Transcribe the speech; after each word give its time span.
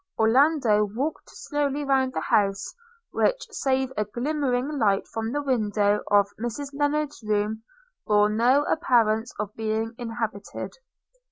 Orlando 0.17 0.83
walked 0.83 1.29
slowly 1.29 1.83
round 1.83 2.13
the 2.13 2.21
house, 2.21 2.73
which, 3.11 3.45
save 3.51 3.93
a 3.95 4.03
glimmering 4.03 4.67
light 4.79 5.07
from 5.07 5.31
the 5.31 5.43
window 5.43 5.99
of 6.09 6.27
Mrs 6.39 6.71
Lennard's 6.73 7.21
room, 7.21 7.61
bore 8.07 8.27
no 8.27 8.63
appearance 8.63 9.31
of 9.39 9.55
being 9.55 9.93
inhabited. 9.99 10.71